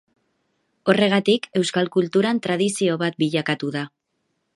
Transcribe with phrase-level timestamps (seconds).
[0.93, 3.85] Horregatik euskal kulturan tradizio bat bilakatu da.